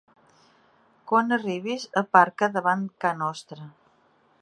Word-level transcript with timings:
Quan 1.11 1.35
arribis 1.37 1.87
aparca 2.03 2.53
davant 2.59 2.89
ca 3.05 3.15
nostra 3.23 3.73